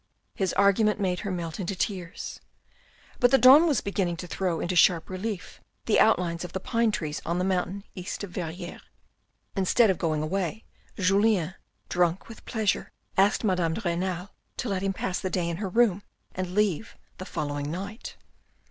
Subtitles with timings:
[0.33, 2.39] His argument made her melt into tears.
[3.19, 6.89] But the dawn was beginning to throw into sharp relief the outlines of the pine
[6.89, 8.81] trees on the mountain east of Verrieres.
[9.55, 10.63] Instead of going away
[10.97, 11.53] Julien,
[11.87, 15.69] drunk with pleasure, asked Madame de Renal to let him pass the day in her
[15.69, 16.01] room
[16.33, 18.17] and leave the following night.